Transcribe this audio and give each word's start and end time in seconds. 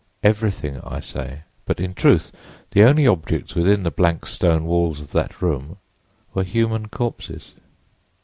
Everything, 0.23 0.81
I 0.83 0.99
say, 0.99 1.41
but 1.67 1.79
in 1.79 1.93
truth 1.93 2.31
the 2.71 2.83
only 2.85 3.05
objects 3.05 3.53
within 3.53 3.83
the 3.83 3.91
blank 3.91 4.25
stone 4.25 4.65
walls 4.65 4.99
of 4.99 5.11
that 5.11 5.43
room 5.43 5.77
were 6.33 6.41
human 6.43 6.87
corpses. 6.87 7.51